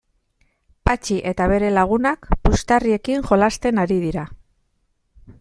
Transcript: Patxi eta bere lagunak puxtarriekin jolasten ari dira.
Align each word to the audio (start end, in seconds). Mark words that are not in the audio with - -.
Patxi 0.89 1.17
eta 1.31 1.47
bere 1.51 1.69
lagunak 1.75 2.25
puxtarriekin 2.47 3.23
jolasten 3.33 3.83
ari 3.85 4.01
dira. 4.09 4.27